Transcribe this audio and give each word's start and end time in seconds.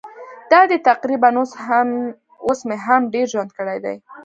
دا 0.51 0.61
دی 0.69 0.77
تقریباً 0.89 1.29
اوس 2.47 2.59
مې 2.67 2.77
هم 2.85 3.01
ډېر 3.13 3.25
ژوند 3.33 3.51
کړی 3.57 3.77
دی. 3.85 3.95